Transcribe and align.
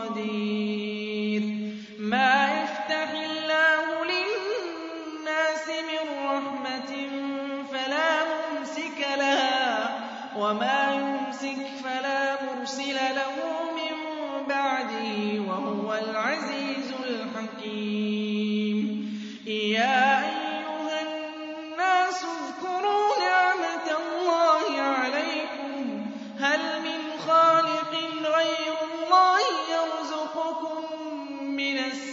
قدير. 0.00 1.42
ما 1.98 2.62
يفتح 2.62 3.10
الله 3.10 4.04
للناس 4.04 5.68
من 5.68 6.26
رحمة 6.26 6.92
فلا 7.72 8.10
ممسك 8.24 9.06
لها 9.18 10.00
وما 10.36 10.89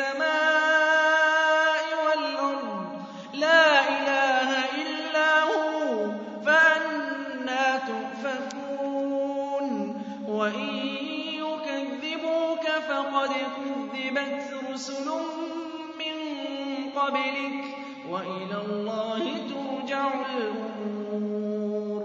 السماء 0.00 1.84
والأرض. 2.06 3.02
لا 3.32 3.88
إله 3.88 4.50
إلا 4.82 5.42
هو 5.42 6.10
فأنى 6.46 7.66
تؤفكون. 7.86 9.66
وإن 10.28 10.70
يكذبوك 11.44 12.66
فقد 12.88 13.30
كذبت 13.56 14.42
رسل 14.72 15.08
من 15.98 16.16
قبلك. 16.96 17.64
وإلى 18.10 18.56
الله 18.66 19.22
ترجع 19.50 20.08
الأمور. 20.36 22.02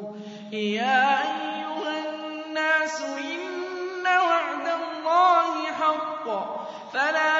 يا 0.52 1.22
أيها 1.22 1.94
الناس 2.10 3.02
إن 3.02 4.06
وعد 4.06 4.68
الله 4.68 5.54
حق. 5.72 6.26
فلا 6.94 7.35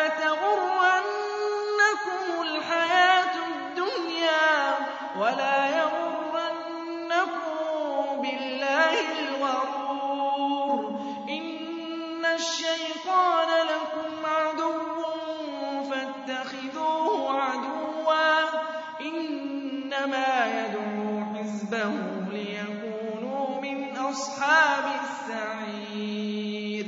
أصحاب 24.16 24.86
السعير 25.04 26.86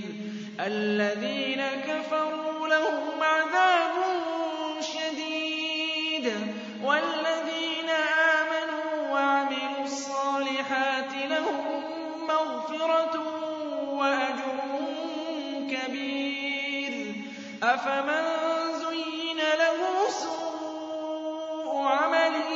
الذين 0.59 1.61
كفروا 1.87 2.67
لهم 2.67 3.23
عذاب 3.23 3.91
شديد 4.81 6.33
والذين 6.83 7.89
آمنوا 8.39 9.11
وعملوا 9.11 9.83
الصالحات 9.83 11.13
لهم 11.29 11.83
مغفرة 12.27 13.15
وأجر 13.89 14.59
كبير 15.71 17.13
أفمن 17.63 18.23
زين 18.79 19.37
له 19.37 20.09
سوء 20.09 21.85
عمله 21.87 22.51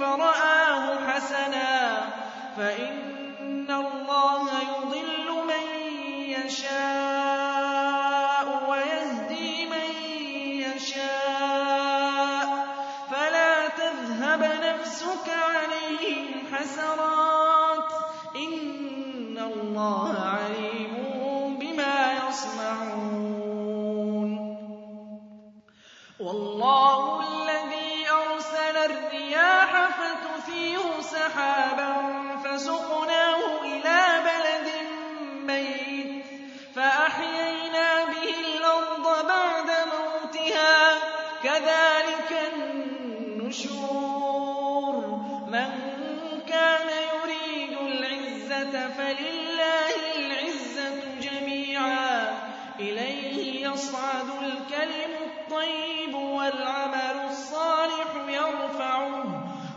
فرآه 0.00 1.10
حسنا 1.10 2.00
فإن 2.56 3.05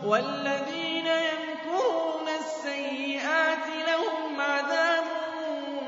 والذين 0.09 1.07
يمكرون 1.07 2.27
السيئات 2.39 3.65
لهم 3.87 4.41
عذاب 4.41 5.03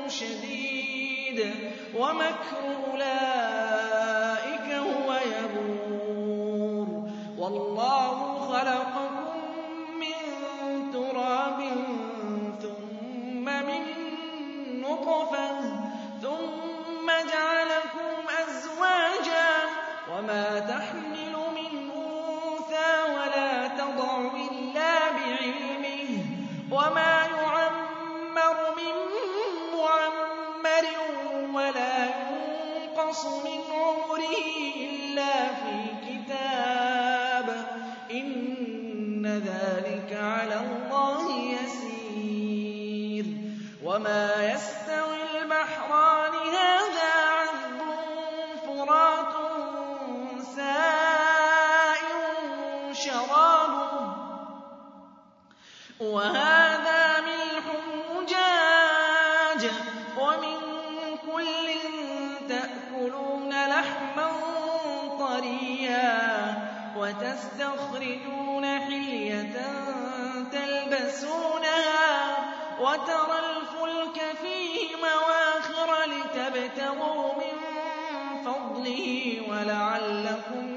شديد 0.08 1.54
ومكر 1.96 2.62
أولئك 2.92 4.68
هو 4.72 5.08
يبور. 5.14 6.88
والله 7.38 8.38
خلقكم 8.48 8.91
ينقص 33.12 33.24
من 33.26 33.60
عمره 33.72 34.36
إلا 34.76 35.54
في 35.54 35.76
كتاب 36.08 37.48
إن 38.10 39.26
ذلك 39.26 40.12
على 40.12 40.60
الله 40.60 41.24
يسير. 41.36 43.24
وما 43.84 44.52
يستوي 44.52 45.22
البحران 45.42 46.32
هذا 46.32 47.12
عذب 47.36 47.80
فرات 48.66 49.34
سائر 50.56 52.16
شرابه. 52.92 53.92
وهذا 56.00 57.01
وتستخرجون 67.12 68.80
حلية 68.80 69.52
تلبسونها 70.52 72.36
وترى 72.80 73.38
الفلك 73.38 74.36
فيه 74.42 74.96
مواخر 74.96 75.90
لتبتغوا 76.06 77.34
من 77.34 77.56
فضله 78.44 79.36
ولعلكم 79.48 80.71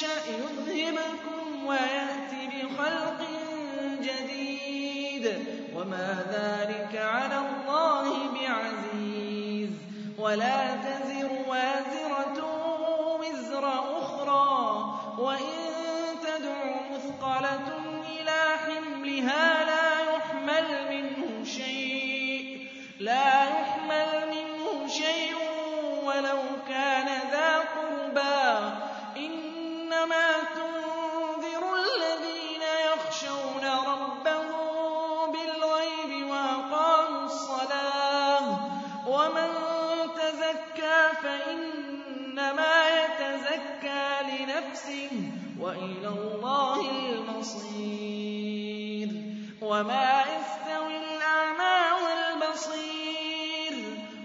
يَشَأْ 0.00 0.24
يُذْهِبْكُمْ 0.32 1.66
وَيَأْتِ 1.66 2.32
بِخَلْقٍ 2.32 3.20
جَدِيدٍ 4.00 5.26
وَمَا 5.76 6.08
ذَٰلِكَ 6.32 6.96
عَلَى 6.96 7.38
اللَّهِ 7.38 8.08
بِعَزِيزٍ 8.32 9.70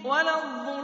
وَلَا 0.06 0.34
الضَّالِّينَ 0.44 0.75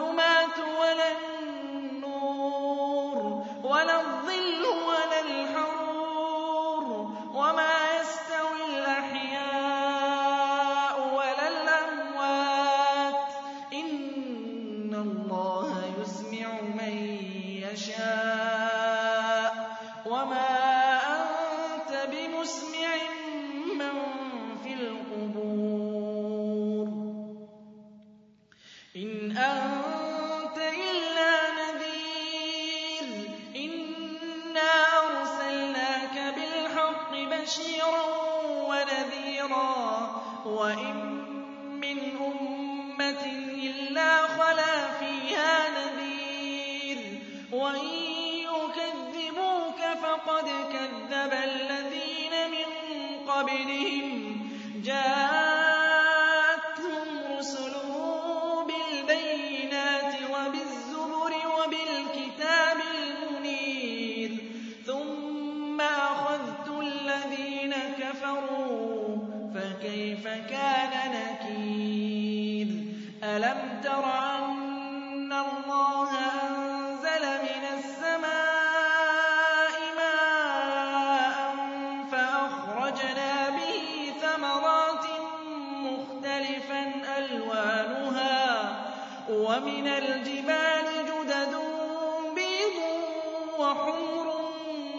أن 29.36 29.71
وَمِنَ 89.42 89.86
الْجِبَالِ 89.88 90.86
جُدَدٌ 91.06 91.54
بِيضٌ 92.34 92.76
وَحُمْرٌ 93.58 94.26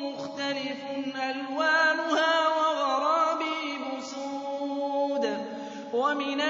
مُّخْتَلِفٌ 0.01 0.81
أَلْوَانُهَا 1.16 2.47
وَغَرَابِيبُ 2.47 3.83
سُودٌ. 4.02 5.26
وَمِنَ 5.94 6.42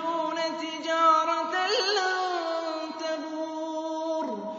يَرْجُونَ 0.00 0.36
تِجَارَةً 0.60 1.54
لَّن 1.96 2.90
تَبُورَ 3.00 4.54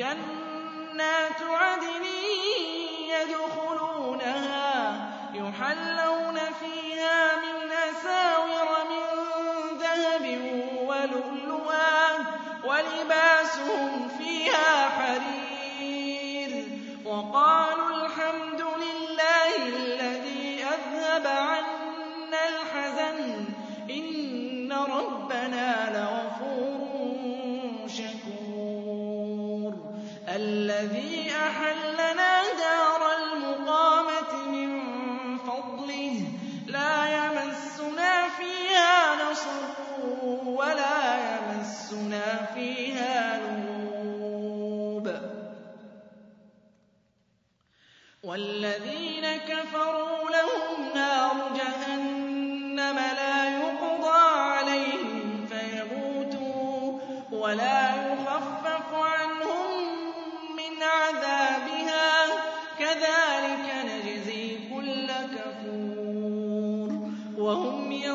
جَنَّاتُ 0.00 1.42
عَدْنٍ 1.42 2.04
يَدْخُلُونَهَا 3.14 4.70
يُحَلَّوْنَ 5.34 6.38
فِيهَا 6.60 7.36
مِنْ 7.36 7.72
أَسَاوِرَ 7.72 8.68
مِن 8.92 9.04
ذَهَبٍ 9.78 10.24
وَلُؤْلُؤًا 10.88 12.00
وَلِبَاسُهُمْ 12.64 14.08
فِيهَا 14.18 14.88
حَرِيرٌ 14.88 16.52
الذي 30.30 31.30
أحلنا 31.30 32.42
دار 32.58 33.02
المقامة 33.16 34.46
من 34.46 34.70
فضله 35.38 36.22
لا 36.66 37.06
يمسنا 37.08 38.28
فيها 38.28 39.30
نصب 39.30 39.74
ولا 40.46 41.18
يمسنا 41.18 42.46
فيها 42.54 43.38
لغوب. 43.38 45.06
والذين 48.22 49.36
كفروا 49.36 50.09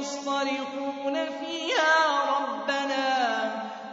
مُصْطَرِفُونَ 0.06 1.16
فِيهَا 1.40 1.94
رَبَّنَا 2.38 3.06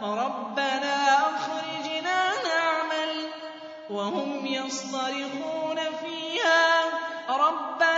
رَبَّنَا 0.01 0.95
أَخْرِجْنَا 1.29 2.19
نَعْمَلْ 2.49 3.11
وَهُمْ 3.89 4.45
يَصْطَرِخُونَ 4.45 5.79
فِيهَا 6.01 6.83
رَبَّنَا 7.29 7.92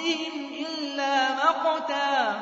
رَبِّهِمْ 0.00 0.52
إِلَّا 0.54 1.34
مَقْتًا 1.34 2.40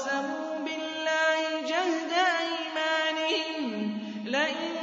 أَقْسَمُوا 0.00 0.58
بِاللَّهِ 0.64 1.60
جَهْدَ 1.68 2.12
أَيْمَانِهِمْ 2.40 3.98
لَئِن 4.24 4.79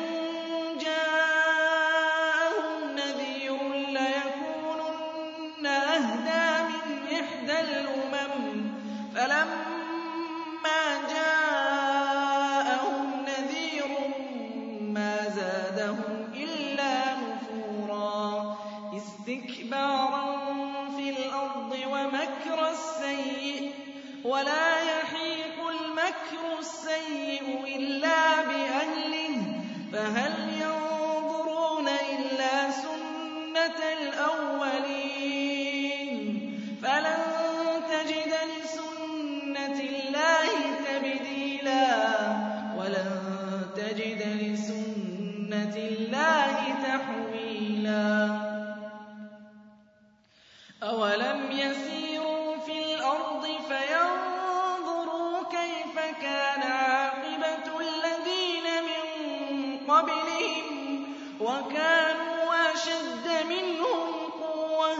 وكانوا 61.47 62.71
أشد 62.73 63.27
منهم 63.49 64.09
قوة 64.41 64.97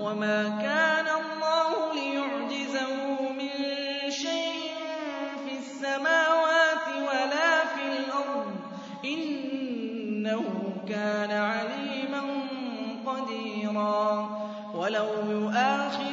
وما 0.00 0.42
كان 0.62 1.06
الله 1.06 1.94
ليعجزه 1.94 2.96
من 3.32 3.50
شيء 4.10 4.72
في 5.44 5.58
السماوات 5.58 6.86
ولا 6.96 7.64
في 7.64 7.82
الأرض. 7.98 8.54
إنه 9.04 10.44
كان 10.88 11.30
عليما 11.30 12.22
قديرا. 13.06 14.28
ولو 14.74 15.08
يؤاخذ 15.30 16.11